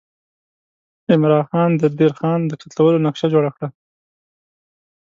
[1.11, 3.67] عمرا خان د دیر خان د قتلولو نقشه جوړه کړه.